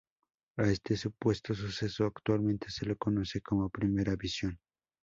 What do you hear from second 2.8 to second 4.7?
le conoce como Primera Visión.